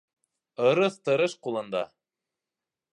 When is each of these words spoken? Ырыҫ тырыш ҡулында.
Ырыҫ 0.69 0.97
тырыш 1.11 1.37
ҡулында. 1.47 1.85